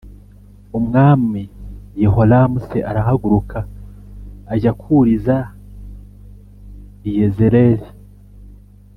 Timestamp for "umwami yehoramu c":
0.77-2.69